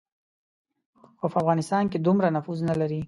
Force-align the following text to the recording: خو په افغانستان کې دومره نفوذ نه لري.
خو 1.17 1.25
په 1.33 1.37
افغانستان 1.41 1.83
کې 1.91 1.97
دومره 2.07 2.27
نفوذ 2.35 2.59
نه 2.69 2.75
لري. 2.81 2.99